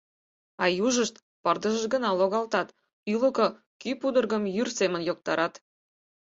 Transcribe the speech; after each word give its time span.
А 0.63 0.65
южышт 0.85 1.15
пырдыжыш 1.43 1.85
гына 1.93 2.09
логалтат, 2.19 2.67
ӱлыкӧ 3.13 3.47
кӱ 3.81 3.89
пудыргым 4.01 4.43
йӱр 4.55 4.69
семын 4.77 5.01
йоктарат. 5.09 5.53